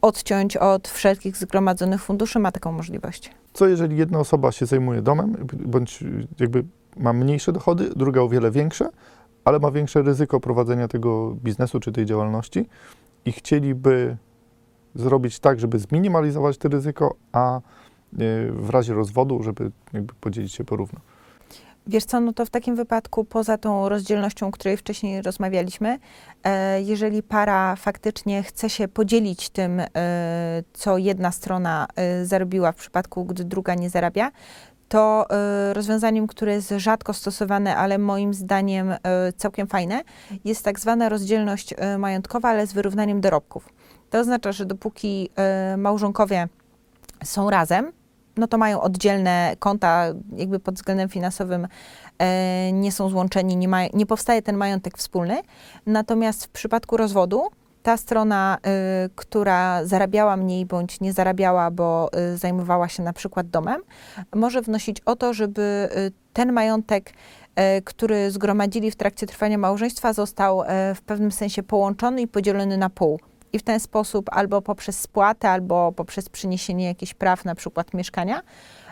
odciąć 0.00 0.56
od 0.56 0.88
wszelkich 0.88 1.36
zgromadzonych 1.36 2.02
funduszy, 2.02 2.38
ma 2.38 2.52
taką 2.52 2.72
możliwość. 2.72 3.30
Co 3.52 3.66
jeżeli 3.66 3.96
jedna 3.96 4.18
osoba 4.18 4.52
się 4.52 4.66
zajmuje 4.66 5.02
domem, 5.02 5.46
bądź 5.66 6.04
jakby 6.40 6.64
ma 6.96 7.12
mniejsze 7.12 7.52
dochody, 7.52 7.90
druga 7.96 8.20
o 8.20 8.28
wiele 8.28 8.50
większe, 8.50 8.88
ale 9.44 9.58
ma 9.58 9.70
większe 9.70 10.02
ryzyko 10.02 10.40
prowadzenia 10.40 10.88
tego 10.88 11.30
biznesu 11.30 11.80
czy 11.80 11.92
tej 11.92 12.06
działalności 12.06 12.66
i 13.24 13.32
chcieliby 13.32 14.16
zrobić 14.94 15.40
tak, 15.40 15.60
żeby 15.60 15.78
zminimalizować 15.78 16.58
to 16.58 16.68
ryzyko, 16.68 17.14
a 17.32 17.58
y, 17.58 17.60
w 18.52 18.70
razie 18.70 18.94
rozwodu, 18.94 19.42
żeby 19.42 19.70
podzielić 20.20 20.52
się 20.52 20.64
porówno. 20.64 21.00
Wiesz 21.86 22.04
co, 22.04 22.20
no 22.20 22.32
to 22.32 22.46
w 22.46 22.50
takim 22.50 22.76
wypadku, 22.76 23.24
poza 23.24 23.58
tą 23.58 23.88
rozdzielnością, 23.88 24.46
o 24.46 24.50
której 24.50 24.76
wcześniej 24.76 25.22
rozmawialiśmy, 25.22 25.98
e, 26.44 26.82
jeżeli 26.82 27.22
para 27.22 27.76
faktycznie 27.76 28.42
chce 28.42 28.70
się 28.70 28.88
podzielić 28.88 29.50
tym, 29.50 29.80
e, 29.80 29.86
co 30.72 30.98
jedna 30.98 31.32
strona 31.32 31.86
e, 31.96 32.24
zarobiła 32.24 32.72
w 32.72 32.76
przypadku, 32.76 33.24
gdy 33.24 33.44
druga 33.44 33.74
nie 33.74 33.90
zarabia, 33.90 34.30
to 34.88 35.26
rozwiązaniem, 35.72 36.26
które 36.26 36.52
jest 36.52 36.74
rzadko 36.76 37.12
stosowane, 37.12 37.76
ale 37.76 37.98
moim 37.98 38.34
zdaniem 38.34 38.94
całkiem 39.36 39.66
fajne, 39.66 40.02
jest 40.44 40.64
tak 40.64 40.80
zwana 40.80 41.08
rozdzielność 41.08 41.74
majątkowa, 41.98 42.48
ale 42.48 42.66
z 42.66 42.72
wyrównaniem 42.72 43.20
dorobków. 43.20 43.68
To 44.10 44.18
oznacza, 44.18 44.52
że 44.52 44.66
dopóki 44.66 45.30
małżonkowie 45.76 46.48
są 47.24 47.50
razem, 47.50 47.92
no 48.36 48.46
to 48.46 48.58
mają 48.58 48.80
oddzielne 48.80 49.56
konta, 49.58 50.06
jakby 50.36 50.60
pod 50.60 50.74
względem 50.74 51.08
finansowym 51.08 51.68
e, 52.18 52.72
nie 52.72 52.92
są 52.92 53.08
złączeni, 53.08 53.56
nie, 53.56 53.68
ma, 53.68 53.86
nie 53.94 54.06
powstaje 54.06 54.42
ten 54.42 54.56
majątek 54.56 54.98
wspólny. 54.98 55.42
Natomiast 55.86 56.44
w 56.44 56.48
przypadku 56.48 56.96
rozwodu, 56.96 57.50
ta 57.84 57.96
strona, 57.96 58.58
y, 59.06 59.10
która 59.14 59.84
zarabiała 59.84 60.36
mniej 60.36 60.66
bądź 60.66 61.00
nie 61.00 61.12
zarabiała, 61.12 61.70
bo 61.70 62.10
y, 62.34 62.36
zajmowała 62.36 62.88
się 62.88 63.02
na 63.02 63.12
przykład 63.12 63.48
domem, 63.48 63.80
może 64.34 64.62
wnosić 64.62 65.00
o 65.00 65.16
to, 65.16 65.34
żeby 65.34 65.88
y, 65.96 66.12
ten 66.32 66.52
majątek, 66.52 67.10
y, 67.10 67.82
który 67.82 68.30
zgromadzili 68.30 68.90
w 68.90 68.96
trakcie 68.96 69.26
trwania 69.26 69.58
małżeństwa, 69.58 70.12
został 70.12 70.62
y, 70.62 70.66
w 70.94 71.02
pewnym 71.02 71.32
sensie 71.32 71.62
połączony 71.62 72.22
i 72.22 72.28
podzielony 72.28 72.76
na 72.76 72.90
pół. 72.90 73.20
I 73.54 73.58
w 73.58 73.62
ten 73.62 73.80
sposób 73.80 74.26
albo 74.32 74.62
poprzez 74.62 75.00
spłatę, 75.00 75.50
albo 75.50 75.92
poprzez 75.92 76.28
przyniesienie 76.28 76.84
jakichś 76.84 77.14
praw, 77.14 77.44
na 77.44 77.54
przykład 77.54 77.94
mieszkania, 77.94 78.40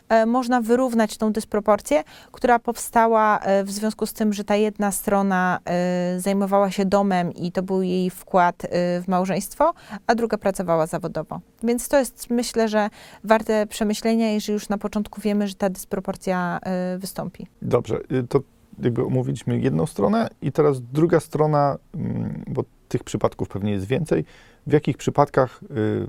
e, 0.08 0.26
można 0.26 0.60
wyrównać 0.60 1.16
tą 1.16 1.32
dysproporcję, 1.32 2.04
która 2.32 2.58
powstała 2.58 3.38
e, 3.38 3.64
w 3.64 3.70
związku 3.70 4.06
z 4.06 4.12
tym, 4.12 4.32
że 4.32 4.44
ta 4.44 4.56
jedna 4.56 4.92
strona 4.92 5.58
e, 5.64 6.20
zajmowała 6.20 6.70
się 6.70 6.84
domem 6.84 7.32
i 7.32 7.52
to 7.52 7.62
był 7.62 7.82
jej 7.82 8.10
wkład 8.10 8.66
w 8.72 9.04
małżeństwo, 9.08 9.74
a 10.06 10.14
druga 10.14 10.38
pracowała 10.38 10.86
zawodowo. 10.86 11.40
Więc 11.62 11.88
to 11.88 11.98
jest, 11.98 12.30
myślę, 12.30 12.68
że 12.68 12.90
warte 13.24 13.66
przemyślenia, 13.66 14.30
jeżeli 14.30 14.52
już 14.52 14.68
na 14.68 14.78
początku 14.78 15.20
wiemy, 15.20 15.48
że 15.48 15.54
ta 15.54 15.70
dysproporcja 15.70 16.60
wystąpi. 16.98 17.46
Dobrze, 17.62 18.00
y, 18.12 18.26
to 18.28 18.40
jakby 18.82 19.04
omówiliśmy 19.04 19.58
jedną 19.58 19.86
stronę 19.86 20.28
i 20.42 20.52
teraz 20.52 20.80
druga 20.80 21.20
strona, 21.20 21.78
mm, 21.94 22.44
bo 22.46 22.64
tych 22.92 23.04
przypadków 23.04 23.48
pewnie 23.48 23.72
jest 23.72 23.86
więcej. 23.86 24.24
W 24.66 24.72
jakich 24.72 24.96
przypadkach 24.96 25.60
y, 25.62 26.06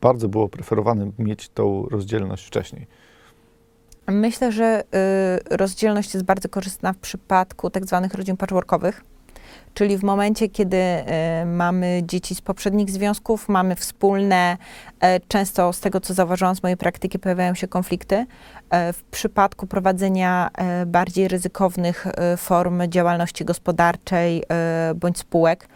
bardzo 0.00 0.28
było 0.28 0.48
preferowane 0.48 1.10
mieć 1.18 1.48
tą 1.48 1.86
rozdzielność 1.90 2.46
wcześniej? 2.46 2.86
Myślę, 4.06 4.52
że 4.52 4.82
y, 5.50 5.56
rozdzielność 5.56 6.14
jest 6.14 6.26
bardzo 6.26 6.48
korzystna 6.48 6.92
w 6.92 6.98
przypadku 6.98 7.70
tak 7.70 7.86
zwanych 7.86 8.14
rodzin 8.14 8.36
patchworkowych, 8.36 9.04
czyli 9.74 9.98
w 9.98 10.02
momencie, 10.02 10.48
kiedy 10.48 10.76
y, 10.76 11.46
mamy 11.46 12.02
dzieci 12.04 12.34
z 12.34 12.40
poprzednich 12.40 12.90
związków, 12.90 13.48
mamy 13.48 13.76
wspólne, 13.76 14.56
e, 15.00 15.20
często 15.20 15.72
z 15.72 15.80
tego, 15.80 16.00
co 16.00 16.14
zauważyłam 16.14 16.56
z 16.56 16.62
mojej 16.62 16.76
praktyki, 16.76 17.18
pojawiają 17.18 17.54
się 17.54 17.68
konflikty. 17.68 18.26
E, 18.70 18.92
w 18.92 19.02
przypadku 19.02 19.66
prowadzenia 19.66 20.50
e, 20.54 20.86
bardziej 20.86 21.28
ryzykownych 21.28 22.06
form 22.36 22.82
działalności 22.88 23.44
gospodarczej 23.44 24.42
bądź 24.94 25.18
spółek, 25.18 25.68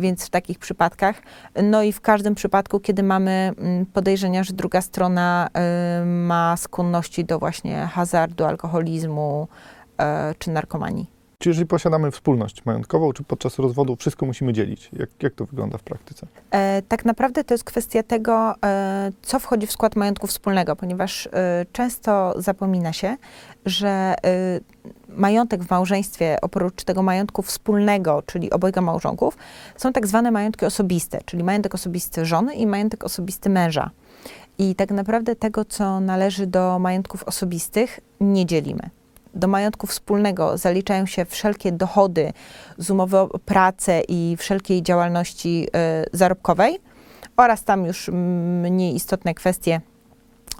więc 0.00 0.26
w 0.26 0.30
takich 0.30 0.58
przypadkach. 0.58 1.22
No 1.62 1.82
i 1.82 1.92
w 1.92 2.00
każdym 2.00 2.34
przypadku, 2.34 2.80
kiedy 2.80 3.02
mamy 3.02 3.52
mm, 3.58 3.86
podejrzenia, 3.86 4.44
że 4.44 4.52
druga 4.52 4.80
strona 4.80 5.48
y, 6.02 6.06
ma 6.06 6.56
skłonności 6.56 7.24
do 7.24 7.38
właśnie 7.38 7.86
hazardu, 7.86 8.44
alkoholizmu 8.44 9.48
e, 9.98 10.34
czy 10.38 10.50
narkomanii. 10.50 11.19
Czy 11.40 11.48
jeżeli 11.48 11.66
posiadamy 11.66 12.10
wspólność 12.10 12.64
majątkową, 12.64 13.12
czy 13.12 13.24
podczas 13.24 13.58
rozwodu 13.58 13.96
wszystko 13.96 14.26
musimy 14.26 14.52
dzielić? 14.52 14.90
Jak, 14.92 15.10
jak 15.22 15.34
to 15.34 15.46
wygląda 15.46 15.78
w 15.78 15.82
praktyce? 15.82 16.26
E, 16.50 16.82
tak 16.88 17.04
naprawdę 17.04 17.44
to 17.44 17.54
jest 17.54 17.64
kwestia 17.64 18.02
tego, 18.02 18.54
e, 18.64 19.12
co 19.22 19.38
wchodzi 19.38 19.66
w 19.66 19.72
skład 19.72 19.96
majątku 19.96 20.26
wspólnego, 20.26 20.76
ponieważ 20.76 21.26
e, 21.26 21.66
często 21.72 22.34
zapomina 22.36 22.92
się, 22.92 23.16
że 23.66 23.88
e, 23.88 24.60
majątek 25.08 25.64
w 25.64 25.70
małżeństwie, 25.70 26.38
oprócz 26.42 26.84
tego 26.84 27.02
majątku 27.02 27.42
wspólnego, 27.42 28.22
czyli 28.26 28.50
obojga 28.50 28.80
małżonków, 28.80 29.36
są 29.76 29.92
tak 29.92 30.06
zwane 30.06 30.30
majątki 30.30 30.66
osobiste, 30.66 31.20
czyli 31.24 31.44
majątek 31.44 31.74
osobisty 31.74 32.26
żony 32.26 32.54
i 32.54 32.66
majątek 32.66 33.04
osobisty 33.04 33.50
męża. 33.50 33.90
I 34.58 34.74
tak 34.74 34.90
naprawdę 34.90 35.36
tego, 35.36 35.64
co 35.64 36.00
należy 36.00 36.46
do 36.46 36.78
majątków 36.78 37.24
osobistych, 37.24 38.00
nie 38.20 38.46
dzielimy. 38.46 38.90
Do 39.34 39.48
majątku 39.48 39.86
wspólnego 39.86 40.58
zaliczają 40.58 41.06
się 41.06 41.24
wszelkie 41.24 41.72
dochody 41.72 42.32
z 42.78 42.90
umowy 42.90 43.18
o 43.18 43.38
pracę 43.38 44.00
i 44.08 44.36
wszelkiej 44.38 44.82
działalności 44.82 45.68
e, 45.74 46.04
zarobkowej 46.12 46.78
oraz 47.36 47.64
tam 47.64 47.84
już 47.84 48.08
mniej 48.12 48.94
istotne 48.94 49.34
kwestie 49.34 49.80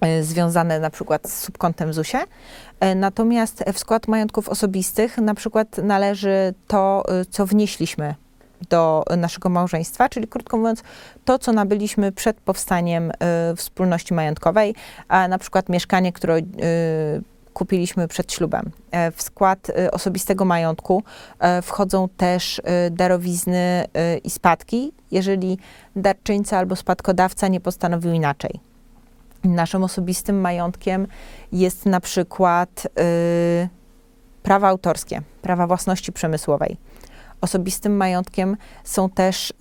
e, 0.00 0.22
związane 0.22 0.80
na 0.80 0.90
przykład 0.90 1.28
z 1.28 1.40
subkontem 1.40 1.92
ZUSie. 1.92 2.18
E, 2.80 2.94
Natomiast 2.94 3.64
w 3.72 3.78
skład 3.78 4.08
majątków 4.08 4.48
osobistych 4.48 5.18
na 5.18 5.34
przykład 5.34 5.78
należy 5.78 6.54
to, 6.66 7.04
co 7.30 7.46
wnieśliśmy 7.46 8.14
do 8.68 9.04
naszego 9.16 9.48
małżeństwa, 9.48 10.08
czyli 10.08 10.28
krótko 10.28 10.56
mówiąc, 10.56 10.82
to, 11.24 11.38
co 11.38 11.52
nabyliśmy 11.52 12.12
przed 12.12 12.40
powstaniem 12.40 13.12
e, 13.18 13.56
wspólności 13.56 14.14
majątkowej, 14.14 14.74
a 15.08 15.28
na 15.28 15.38
przykład 15.38 15.68
mieszkanie, 15.68 16.12
które 16.12 16.36
e, 16.36 16.42
kupiliśmy 17.60 18.08
przed 18.08 18.32
ślubem. 18.32 18.70
E, 18.90 19.10
W 19.10 19.22
skład 19.22 19.70
e, 19.70 19.90
osobistego 19.90 20.44
majątku 20.44 21.02
e, 21.38 21.62
wchodzą 21.62 22.08
też 22.16 22.60
darowizny 22.90 23.84
i 24.24 24.30
spadki, 24.30 24.92
jeżeli 25.10 25.58
darczyńca 25.96 26.58
albo 26.58 26.76
spadkodawca 26.76 27.48
nie 27.48 27.60
postanowił 27.60 28.12
inaczej. 28.12 28.60
Naszym 29.44 29.84
osobistym 29.84 30.40
majątkiem 30.40 31.06
jest 31.52 31.86
na 31.86 32.00
przykład 32.00 32.88
prawa 34.42 34.68
autorskie, 34.68 35.22
prawa 35.42 35.66
własności 35.66 36.12
przemysłowej. 36.12 36.76
Osobistym 37.40 37.96
majątkiem 37.96 38.56
są 38.84 39.10
też 39.10 39.52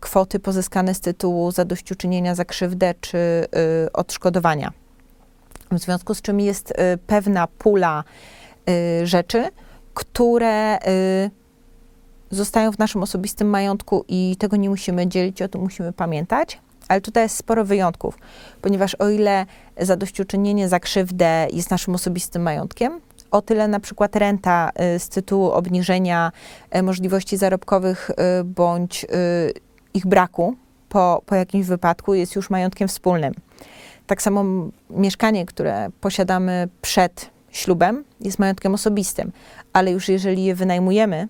kwoty 0.00 0.38
pozyskane 0.38 0.94
z 0.94 1.00
tytułu 1.00 1.50
zadośćuczynienia 1.52 2.34
za 2.34 2.44
krzywdę 2.44 2.94
czy 3.00 3.46
odszkodowania. 3.92 4.72
W 5.70 5.78
związku 5.78 6.14
z 6.14 6.22
czym 6.22 6.40
jest 6.40 6.70
y, 6.70 6.74
pewna 7.06 7.46
pula 7.46 8.04
y, 8.68 9.06
rzeczy, 9.06 9.48
które 9.94 10.78
y, 10.78 11.30
zostają 12.30 12.72
w 12.72 12.78
naszym 12.78 13.02
osobistym 13.02 13.48
majątku 13.50 14.04
i 14.08 14.36
tego 14.38 14.56
nie 14.56 14.70
musimy 14.70 15.06
dzielić, 15.06 15.42
o 15.42 15.48
tym 15.48 15.60
musimy 15.60 15.92
pamiętać. 15.92 16.60
Ale 16.88 17.00
tutaj 17.00 17.22
jest 17.22 17.36
sporo 17.36 17.64
wyjątków, 17.64 18.18
ponieważ 18.62 18.94
o 18.94 19.08
ile 19.08 19.46
zadośćuczynienie 19.80 20.68
za 20.68 20.80
krzywdę 20.80 21.46
jest 21.52 21.70
naszym 21.70 21.94
osobistym 21.94 22.42
majątkiem, 22.42 23.00
o 23.30 23.42
tyle 23.42 23.68
na 23.68 23.80
przykład 23.80 24.16
renta 24.16 24.70
z 24.98 25.08
tytułu 25.08 25.50
obniżenia 25.50 26.32
możliwości 26.82 27.36
zarobkowych 27.36 28.10
bądź 28.44 29.06
ich 29.94 30.06
braku 30.06 30.56
po, 30.88 31.22
po 31.26 31.34
jakimś 31.34 31.66
wypadku 31.66 32.14
jest 32.14 32.36
już 32.36 32.50
majątkiem 32.50 32.88
wspólnym. 32.88 33.34
Tak 34.08 34.22
samo 34.22 34.44
mieszkanie, 34.90 35.46
które 35.46 35.88
posiadamy 36.00 36.68
przed 36.82 37.30
ślubem, 37.50 38.04
jest 38.20 38.38
majątkiem 38.38 38.74
osobistym, 38.74 39.32
ale 39.72 39.92
już 39.92 40.08
jeżeli 40.08 40.44
je 40.44 40.54
wynajmujemy, 40.54 41.28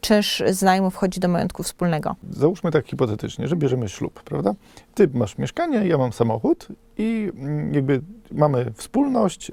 czynsz 0.00 0.42
z 0.50 0.62
najmu 0.62 0.90
wchodzi 0.90 1.20
do 1.20 1.28
majątku 1.28 1.62
wspólnego. 1.62 2.16
Załóżmy 2.30 2.70
tak 2.70 2.86
hipotetycznie, 2.86 3.48
że 3.48 3.56
bierzemy 3.56 3.88
ślub, 3.88 4.22
prawda? 4.22 4.54
Ty 4.94 5.08
masz 5.14 5.38
mieszkanie, 5.38 5.86
ja 5.86 5.98
mam 5.98 6.12
samochód 6.12 6.68
i 6.98 7.32
mm, 7.34 7.74
jakby 7.74 8.00
mamy 8.32 8.72
wspólność. 8.74 9.52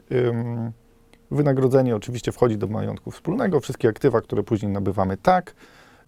Wynagrodzenie 1.32 1.96
oczywiście 1.96 2.32
wchodzi 2.32 2.58
do 2.58 2.68
majątku 2.68 3.12
wspólnego, 3.12 3.60
wszystkie 3.60 3.90
aktywa, 3.90 4.22
które 4.22 4.44
później 4.44 4.72
nabywamy, 4.72 5.18
tak. 5.18 5.56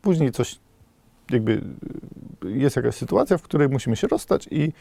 Później 0.01 0.31
coś, 0.31 0.59
jakby 1.31 1.61
jest 2.43 2.75
jakaś 2.75 2.95
sytuacja, 2.95 3.37
w 3.37 3.41
której 3.41 3.69
musimy 3.69 3.95
się 3.95 4.07
rozstać 4.07 4.47
i 4.51 4.73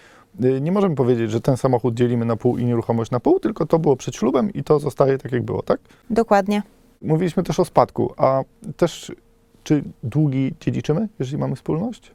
y, 0.44 0.60
nie 0.60 0.72
możemy 0.72 0.94
powiedzieć, 0.94 1.30
że 1.30 1.40
ten 1.40 1.56
samochód 1.56 1.94
dzielimy 1.94 2.24
na 2.24 2.36
pół 2.36 2.58
i 2.58 2.64
nieruchomość 2.64 3.10
na 3.10 3.20
pół, 3.20 3.40
tylko 3.40 3.66
to 3.66 3.78
było 3.78 3.96
przed 3.96 4.16
ślubem 4.16 4.52
i 4.52 4.64
to 4.64 4.78
zostaje 4.78 5.18
tak, 5.18 5.32
jak 5.32 5.42
było, 5.42 5.62
tak? 5.62 5.80
Dokładnie. 6.10 6.62
Mówiliśmy 7.02 7.42
też 7.42 7.60
o 7.60 7.64
spadku, 7.64 8.12
a 8.16 8.42
też 8.76 9.12
czy 9.64 9.82
długi 10.02 10.54
dziedziczymy, 10.60 11.08
jeżeli 11.18 11.38
mamy 11.38 11.56
wspólność? 11.56 12.12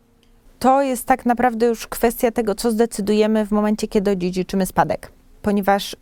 To 0.59 0.81
jest 0.81 1.05
tak 1.05 1.25
naprawdę 1.25 1.65
już 1.65 1.87
kwestia 1.87 2.31
tego, 2.31 2.55
co 2.55 2.71
zdecydujemy 2.71 3.45
w 3.45 3.51
momencie, 3.51 3.87
kiedy 3.87 4.11
odziedziczymy 4.11 4.65
spadek, 4.65 5.11
ponieważ 5.41 5.93
y, 5.93 5.97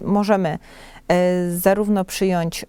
możemy 0.00 0.58
y, 1.12 1.58
zarówno 1.58 2.04
przyjąć 2.04 2.64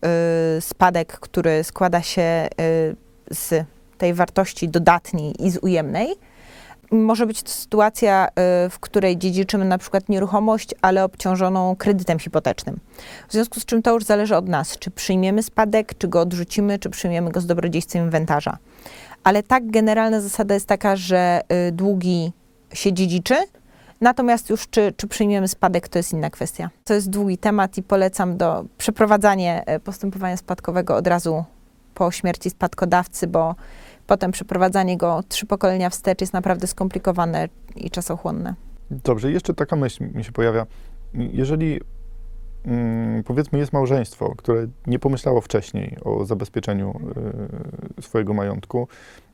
y, 0.58 0.62
spadek, 0.62 1.20
który 1.20 1.64
składa 1.64 2.02
się 2.02 2.22
y, 2.22 2.96
z 3.32 3.66
tej 4.04 4.14
wartości 4.14 4.70
dodatniej 4.70 5.46
i 5.46 5.52
z 5.52 5.58
ujemnej. 5.58 6.08
Może 6.92 7.26
być 7.26 7.44
to 7.44 7.50
sytuacja, 7.50 8.28
y, 8.28 8.70
w 8.70 8.80
której 8.80 9.18
dziedziczymy 9.18 9.66
na 9.66 9.78
przykład 9.78 10.10
nieruchomość, 10.10 10.70
ale 10.82 11.04
obciążoną 11.04 11.76
kredytem 11.76 12.20
hipotecznym. 12.20 12.80
W 13.30 13.34
związku 13.34 13.60
z 13.60 13.66
czym 13.66 13.82
to 13.82 13.94
już 13.94 14.04
zależy 14.04 14.36
od 14.36 14.48
nas, 14.48 14.78
czy 14.78 14.92
przyjmiemy 14.92 15.44
spadek, 15.44 15.98
czy 15.98 16.08
go 16.08 16.22
odrzucimy, 16.22 16.80
czy 16.80 16.90
przyjmiemy 16.90 17.32
go 17.32 17.42
z 17.42 17.46
dobrodziejstwem 17.46 18.04
inwentarza. 18.04 18.58
Ale 19.24 19.44
tak 19.44 19.72
generalna 19.72 20.22
zasada 20.22 20.54
jest 20.54 20.68
taka, 20.68 20.96
że 20.96 21.42
y, 21.68 21.72
długi 21.72 22.32
się 22.74 22.94
dziedziczy, 22.94 23.36
natomiast 24.02 24.50
już 24.50 24.70
czy, 24.70 24.94
czy 24.98 25.08
przyjmiemy 25.08 25.48
spadek, 25.48 25.88
to 25.88 26.00
jest 26.00 26.14
inna 26.14 26.30
kwestia. 26.30 26.70
To 26.84 26.94
jest 26.94 27.10
długi 27.10 27.38
temat 27.38 27.78
i 27.78 27.84
polecam 27.84 28.38
do 28.38 28.66
przeprowadzanie 28.78 29.64
e, 29.66 29.80
postępowania 29.80 30.38
spadkowego 30.38 30.96
od 30.96 31.08
razu 31.08 31.44
po 31.94 32.12
śmierci 32.12 32.50
spadkodawcy, 32.50 33.28
bo 33.28 33.56
potem 34.08 34.32
przeprowadzanie 34.32 34.98
go 34.98 35.24
trzy 35.30 35.46
pokolenia 35.46 35.90
wstecz 35.90 36.22
jest 36.22 36.34
naprawdę 36.34 36.68
skomplikowane 36.68 37.50
i 37.76 37.90
czasochłonne. 37.90 38.56
Dobrze, 38.92 39.32
jeszcze 39.32 39.54
taka 39.54 39.76
myśl 39.76 40.04
mi 40.16 40.24
się 40.24 40.32
pojawia. 40.32 40.66
Jeżeli 41.14 41.80
mm, 42.66 43.24
powiedzmy 43.24 43.60
jest 43.60 43.74
małżeństwo, 43.74 44.34
które 44.38 44.68
nie 44.88 45.00
pomyślało 45.00 45.42
wcześniej 45.42 45.98
o 46.04 46.26
zabezpieczeniu 46.26 47.00
y, 47.98 48.02
swojego 48.02 48.34
majątku 48.34 48.88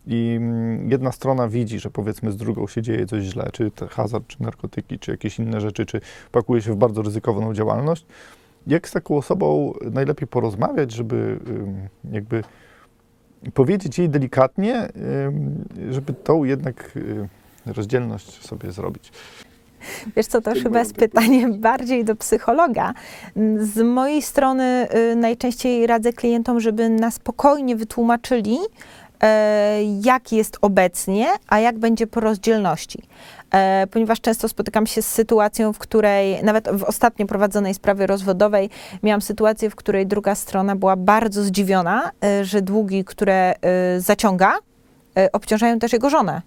i 0.08 0.34
mm, 0.38 0.92
jedna 0.92 1.12
strona 1.12 1.48
widzi, 1.48 1.80
że 1.80 1.90
powiedzmy 1.90 2.32
z 2.32 2.38
drugą 2.38 2.68
się 2.68 2.82
dzieje 2.82 3.06
coś 3.06 3.24
źle, 3.24 3.50
czy 3.54 3.72
hazard, 3.90 4.28
czy 4.28 4.44
narkotyki, 4.44 5.00
czy 5.00 5.12
jakieś 5.12 5.40
inne 5.40 5.62
rzeczy, 5.62 5.86
czy 5.86 6.02
pakuje 6.32 6.62
się 6.62 6.74
w 6.74 6.76
bardzo 6.76 7.02
ryzykowną 7.02 7.54
działalność, 7.54 8.06
jak 8.68 8.90
z 8.90 8.92
taką 8.92 9.18
osobą 9.18 9.74
najlepiej 9.92 10.28
porozmawiać, 10.28 10.92
żeby 10.92 11.40
ym, 11.48 11.88
jakby 12.12 12.44
powiedzieć 13.54 13.98
jej 13.98 14.10
delikatnie, 14.10 14.90
ym, 15.26 15.66
żeby 15.92 16.14
tą 16.14 16.44
jednak 16.44 16.92
y, 16.96 17.28
rozdzielność 17.66 18.46
sobie 18.48 18.72
zrobić. 18.72 19.12
Wiesz 20.16 20.26
co, 20.26 20.42
to 20.42 20.52
chyba 20.64 20.80
jest 20.80 20.94
pytanie 20.94 21.48
bardziej 21.50 22.06
do 22.06 22.16
psychologa. 22.16 22.94
Z 23.60 23.86
mojej 23.86 24.22
strony 24.22 24.88
y, 25.12 25.16
najczęściej 25.16 25.88
radzę 25.88 26.14
klientom, 26.14 26.60
żeby 26.60 26.90
na 26.90 27.12
spokojnie 27.12 27.76
wytłumaczyli, 27.76 28.58
jak 30.02 30.32
jest 30.32 30.58
obecnie, 30.62 31.28
a 31.48 31.60
jak 31.60 31.80
będzie 31.80 32.08
po 32.08 32.20
rozdzielności. 32.20 33.04
E, 33.52 33.88
ponieważ 33.92 34.22
często 34.22 34.50
spotykam 34.50 34.88
się 34.88 35.02
z 35.02 35.08
sytuacją, 35.08 35.74
w 35.74 35.78
której 35.78 36.44
nawet 36.44 36.70
w 36.70 36.84
ostatnio 36.84 37.26
prowadzonej 37.26 37.74
sprawie 37.74 38.08
rozwodowej 38.08 38.70
miałam 39.04 39.22
sytuację, 39.22 39.70
w 39.70 39.76
której 39.76 40.08
druga 40.08 40.36
strona 40.36 40.76
była 40.76 40.96
bardzo 40.96 41.44
zdziwiona, 41.44 42.12
e, 42.24 42.46
że 42.46 42.62
długi, 42.62 43.06
które 43.06 43.54
e, 43.62 44.02
zaciąga, 44.02 44.54
e, 45.18 45.32
obciążają 45.32 45.80
też 45.80 45.94
jego 45.94 46.10
żonę. 46.10 46.42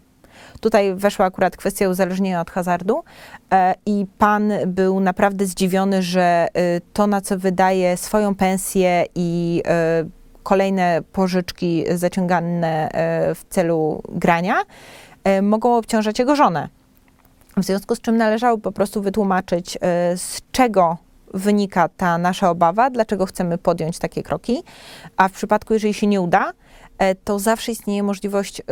Tutaj 0.60 0.94
weszła 0.94 1.26
akurat 1.26 1.56
kwestia 1.56 1.88
uzależnienia 1.88 2.40
od 2.40 2.50
hazardu 2.50 3.02
e, 3.52 3.74
i 3.86 4.06
pan 4.18 4.52
był 4.66 5.00
naprawdę 5.00 5.46
zdziwiony, 5.46 6.02
że 6.02 6.48
e, 6.54 6.80
to, 6.92 7.06
na 7.06 7.20
co 7.20 7.38
wydaje 7.38 7.96
swoją 7.96 8.34
pensję 8.34 9.04
i 9.14 9.62
e, 9.66 10.04
kolejne 10.42 11.02
pożyczki 11.12 11.84
zaciągane 11.94 12.88
e, 12.88 13.34
w 13.34 13.44
celu 13.48 14.02
grania, 14.08 14.62
e, 15.24 15.42
mogą 15.42 15.76
obciążać 15.76 16.18
jego 16.18 16.36
żonę. 16.36 16.68
W 17.56 17.64
związku 17.64 17.96
z 17.96 18.00
czym 18.00 18.16
należało 18.16 18.58
po 18.58 18.72
prostu 18.72 19.02
wytłumaczyć, 19.02 19.76
e, 19.76 20.16
z 20.16 20.40
czego 20.52 20.96
wynika 21.34 21.88
ta 21.88 22.18
nasza 22.18 22.50
obawa, 22.50 22.90
dlaczego 22.90 23.26
chcemy 23.26 23.58
podjąć 23.58 23.98
takie 23.98 24.22
kroki, 24.22 24.62
a 25.16 25.28
w 25.28 25.32
przypadku, 25.32 25.74
jeżeli 25.74 25.94
się 25.94 26.06
nie 26.06 26.20
uda, 26.20 26.52
to 27.24 27.38
zawsze 27.38 27.72
istnieje 27.72 28.02
możliwość 28.02 28.62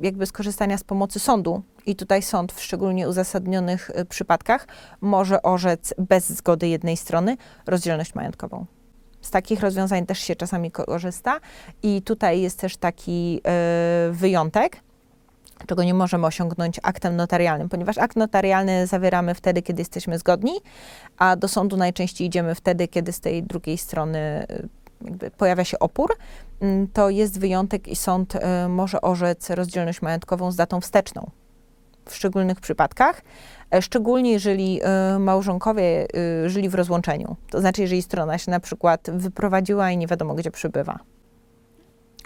jakby 0.00 0.26
skorzystania 0.26 0.78
z 0.78 0.84
pomocy 0.84 1.18
sądu. 1.18 1.62
I 1.86 1.96
tutaj 1.96 2.22
sąd 2.22 2.52
w 2.52 2.62
szczególnie 2.62 3.08
uzasadnionych 3.08 3.90
przypadkach 4.08 4.66
może 5.00 5.42
orzec 5.42 5.94
bez 5.98 6.30
zgody 6.30 6.68
jednej 6.68 6.96
strony 6.96 7.36
rozdzielność 7.66 8.14
majątkową. 8.14 8.66
Z 9.28 9.30
takich 9.30 9.60
rozwiązań 9.60 10.06
też 10.06 10.18
się 10.18 10.36
czasami 10.36 10.70
korzysta 10.70 11.40
i 11.82 12.02
tutaj 12.02 12.40
jest 12.40 12.60
też 12.60 12.76
taki 12.76 13.40
e, 13.46 14.10
wyjątek, 14.12 14.80
czego 15.66 15.84
nie 15.84 15.94
możemy 15.94 16.26
osiągnąć 16.26 16.80
aktem 16.82 17.16
notarialnym, 17.16 17.68
ponieważ 17.68 17.98
akt 17.98 18.16
notarialny 18.16 18.86
zawieramy 18.86 19.34
wtedy, 19.34 19.62
kiedy 19.62 19.80
jesteśmy 19.80 20.18
zgodni, 20.18 20.52
a 21.18 21.36
do 21.36 21.48
sądu 21.48 21.76
najczęściej 21.76 22.26
idziemy 22.26 22.54
wtedy, 22.54 22.88
kiedy 22.88 23.12
z 23.12 23.20
tej 23.20 23.42
drugiej 23.42 23.78
strony 23.78 24.46
jakby 25.04 25.30
pojawia 25.30 25.64
się 25.64 25.78
opór. 25.78 26.16
Mm, 26.60 26.88
To 26.88 27.10
jest 27.10 27.40
wyjątek 27.40 27.88
i 27.88 27.96
sąd 27.96 28.34
y, 28.34 28.68
może 28.68 29.00
orzec 29.00 29.50
rozdzielność 29.50 30.02
majątkową 30.02 30.52
z 30.52 30.56
datą 30.56 30.80
wsteczną 30.80 31.30
w 32.12 32.16
szczególnych 32.16 32.60
przypadkach, 32.60 33.22
e, 33.74 33.82
szczególnie 33.82 34.32
jeżeli 34.32 34.80
y, 35.16 35.18
małżonkowie 35.18 36.06
y, 36.44 36.50
żyli 36.50 36.68
w 36.68 36.74
rozłączeniu. 36.74 37.36
To 37.50 37.60
znaczy, 37.60 37.82
jeżeli 37.82 38.02
strona 38.02 38.38
się 38.38 38.50
na 38.50 38.60
przykład 38.60 39.10
wyprowadziła 39.10 39.90
i 39.90 39.96
nie 39.96 40.06
wiadomo, 40.06 40.34
gdzie 40.34 40.50
przybywa. 40.50 40.98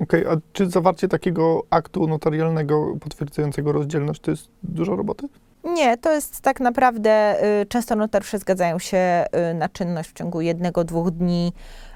Okej, 0.01 0.27
a 0.27 0.37
czy 0.53 0.71
zawarcie 0.71 1.09
takiego 1.09 1.63
aktu 1.71 2.07
notarialnego 2.07 2.97
potwierdzającego 3.01 3.73
rozdzielność 3.73 4.21
to 4.21 4.31
jest 4.31 4.49
dużo 4.63 4.97
roboty? 4.97 5.29
Nie, 5.65 5.99
to 5.99 6.13
jest 6.13 6.41
tak 6.41 6.61
naprawdę, 6.61 7.37
często 7.69 7.97
notariusze 7.97 8.39
zgadzają 8.39 8.79
się 8.79 9.25
na 9.55 9.69
czynność 9.69 10.11
w 10.11 10.13
ciągu 10.13 10.41
jednego, 10.41 10.85
dwóch 10.85 11.11
dni. 11.11 11.53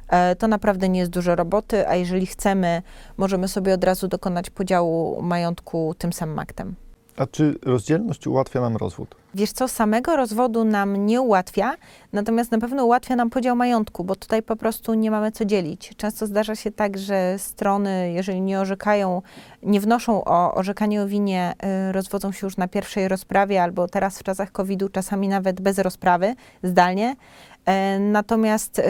E, 0.09 0.37
To 0.37 0.49
naprawdę 0.49 0.89
nie 0.89 1.01
jest 1.01 1.13
dużo 1.13 1.37
roboty, 1.37 1.89
a 1.89 1.95
jeżeli 1.95 2.27
chcemy, 2.27 2.83
możemy 3.17 3.49
sobie 3.49 3.75
od 3.75 3.85
razu 3.85 4.09
dokonać 4.09 4.51
podziału 4.51 5.23
majątku 5.23 5.95
tym 5.99 6.13
samym 6.13 6.39
aktem. 6.39 6.75
A 7.17 7.27
czy 7.27 7.59
rozdzielność 7.63 8.27
ułatwia 8.27 8.61
nam 8.61 8.77
rozwód? 8.77 9.15
Wiesz 9.35 9.53
co, 9.53 9.69
samego 9.69 10.17
rozwodu 10.17 10.65
nam 10.65 11.07
nie 11.07 11.21
ułatwia, 11.21 11.75
natomiast 12.13 12.53
na 12.53 12.59
pewno 12.59 12.85
ułatwia 12.85 13.17
nam 13.17 13.31
podział 13.31 13.57
majątku, 13.57 14.05
bo 14.05 14.17
tutaj 14.17 14.43
po 14.43 14.57
prostu 14.57 14.95
nie 14.95 15.11
mamy 15.11 15.33
co 15.33 15.45
dzielić. 15.45 15.93
Często 15.97 16.27
zdarza 16.27 16.55
się 16.55 16.71
tak, 16.71 16.99
że 16.99 17.35
strony, 17.39 18.13
jeżeli 18.13 18.41
nie 18.41 18.61
orzekają, 18.61 19.23
nie 19.63 19.81
wnoszą 19.81 20.25
o 20.25 20.55
orzekanie 20.55 21.03
o 21.03 21.07
winie, 21.07 21.55
y, 21.89 21.93
rozwodzą 21.93 22.33
się 22.33 22.47
już 22.47 22.57
na 22.57 22.69
pierwszej 22.69 23.09
rozprawie, 23.09 23.63
albo 23.63 23.89
teraz 23.89 24.19
w 24.19 24.23
czasach 24.23 24.53
COVID-u 24.53 24.89
czasami 24.89 25.29
nawet 25.29 25.61
bez 25.61 25.79
rozprawy, 25.79 26.35
zdalnie. 26.63 27.17
E, 27.65 27.99
Natomiast 27.99 28.79
y, 28.79 28.85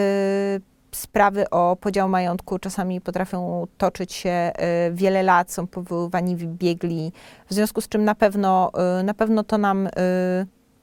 sprawy 0.96 1.50
o 1.50 1.76
podział 1.80 2.08
majątku 2.08 2.58
czasami 2.58 3.00
potrafią 3.00 3.66
toczyć 3.78 4.12
się 4.12 4.52
y, 4.88 4.94
wiele 4.94 5.22
lat, 5.22 5.52
są 5.52 5.66
powoływani 5.66 6.36
biegli, 6.36 7.12
w 7.48 7.54
związku 7.54 7.80
z 7.80 7.88
czym 7.88 8.04
na 8.04 8.14
pewno, 8.14 8.72
y, 9.00 9.02
na 9.02 9.14
pewno 9.14 9.44
to 9.44 9.58
nam 9.58 9.86
y, 9.86 9.90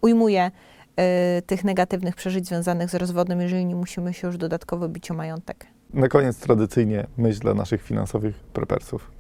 ujmuje 0.02 0.52
tych 1.46 1.64
negatywnych 1.64 2.16
przeżyć 2.16 2.48
związanych 2.48 2.90
z 2.90 2.96
rozwodem, 2.96 3.42
jeżeli 3.42 3.66
nie 3.66 3.76
musimy 3.76 4.14
się 4.14 4.28
już 4.28 4.38
dodatkowo 4.38 4.90
bić 4.90 5.12
o 5.12 5.14
majątek. 5.14 5.68
Na 5.94 6.08
koniec 6.08 6.38
tradycyjnie 6.38 7.08
myśl 7.18 7.40
dla 7.40 7.54
naszych 7.54 7.82
finansowych 7.82 8.36
prepersów. 8.36 9.12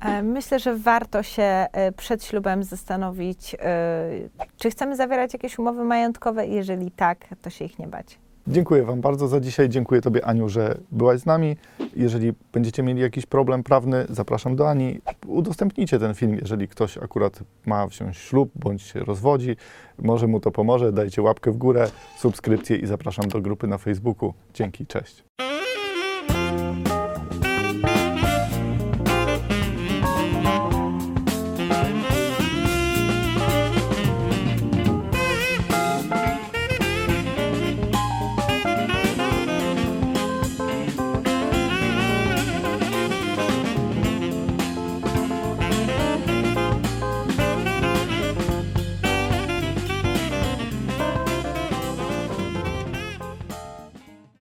E, 0.00 0.22
Myślę, 0.22 0.58
że 0.58 0.76
warto 0.76 1.22
się 1.22 1.42
e, 1.42 1.92
przed 1.92 2.24
ślubem 2.24 2.64
zastanowić, 2.64 3.56
e, 3.58 4.08
czy 4.56 4.70
chcemy 4.70 4.96
zawierać 4.96 5.32
jakieś 5.32 5.58
umowy 5.58 5.84
majątkowe. 5.84 6.46
Jeżeli 6.46 6.90
tak, 6.90 7.18
to 7.42 7.50
się 7.50 7.64
ich 7.64 7.78
nie 7.78 7.86
bać. 7.86 8.18
Dziękuję 8.50 8.82
Wam 8.82 9.00
bardzo 9.00 9.28
za 9.28 9.40
dzisiaj. 9.40 9.68
Dziękuję 9.68 10.00
Tobie, 10.00 10.24
Aniu, 10.24 10.48
że 10.48 10.78
byłaś 10.92 11.20
z 11.20 11.26
nami. 11.26 11.56
Jeżeli 11.96 12.32
będziecie 12.52 12.82
mieli 12.82 13.00
jakiś 13.00 13.26
problem 13.26 13.62
prawny, 13.62 14.06
zapraszam 14.08 14.56
do 14.56 14.70
Ani. 14.70 15.00
Udostępnijcie 15.26 15.98
ten 15.98 16.14
film, 16.14 16.38
jeżeli 16.40 16.68
ktoś 16.68 16.98
akurat 16.98 17.40
ma 17.66 17.86
wziąć 17.86 18.16
ślub 18.16 18.50
bądź 18.54 18.82
się 18.82 19.00
rozwodzi. 19.00 19.56
Może 19.98 20.26
mu 20.26 20.40
to 20.40 20.50
pomoże. 20.50 20.92
Dajcie 20.92 21.22
łapkę 21.22 21.50
w 21.50 21.56
górę, 21.56 21.90
subskrypcję 22.18 22.76
i 22.76 22.86
zapraszam 22.86 23.28
do 23.28 23.40
grupy 23.40 23.66
na 23.66 23.78
Facebooku. 23.78 24.34
Dzięki, 24.54 24.86
cześć. 24.86 25.24